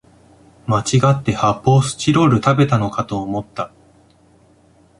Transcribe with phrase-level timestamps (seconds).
[0.65, 3.71] まちがって発泡スチロール食べたのかと思った